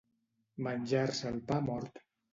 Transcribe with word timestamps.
Menjar-se 0.67 1.29
el 1.33 1.39
pa 1.53 1.63
mort. 1.71 2.07